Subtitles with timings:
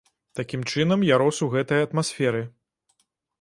[0.37, 2.41] Такім чынам, я рос у гэтай атмасферы.